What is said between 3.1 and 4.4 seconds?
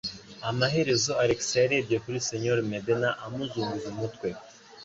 amuzunguza umutwe.